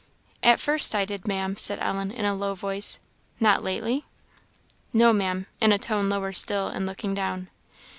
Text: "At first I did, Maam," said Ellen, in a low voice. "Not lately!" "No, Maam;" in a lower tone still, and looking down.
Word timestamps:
"At 0.41 0.59
first 0.59 0.95
I 0.95 1.05
did, 1.05 1.27
Maam," 1.27 1.57
said 1.59 1.77
Ellen, 1.77 2.09
in 2.09 2.25
a 2.25 2.33
low 2.33 2.55
voice. 2.55 2.99
"Not 3.39 3.63
lately!" 3.63 4.05
"No, 4.91 5.13
Maam;" 5.13 5.45
in 5.61 5.71
a 5.71 5.75
lower 5.91 6.27
tone 6.29 6.33
still, 6.33 6.69
and 6.69 6.87
looking 6.87 7.13
down. 7.13 7.51